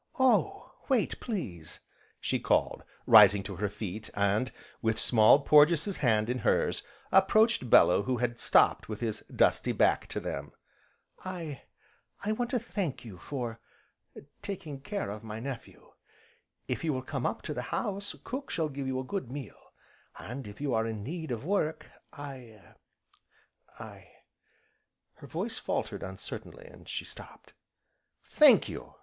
[0.17, 1.79] "Oh, wait, please!"
[2.19, 6.81] she called, rising to her feet, and, with Small Porges' hand in hers,
[7.11, 10.53] approached Bellew who had stopped with his dusty back to them.
[11.23, 11.61] "I
[12.25, 13.59] I want to thank you for
[14.41, 15.91] taking care of my nephew.
[16.67, 19.71] If you will come up to the house cook shall give you a good meal,
[20.17, 22.59] and, if you are in need of work, I
[23.79, 24.09] I"
[25.17, 27.53] her voice faltered uncertainly, and she stopped.
[28.25, 28.95] "Thank you!"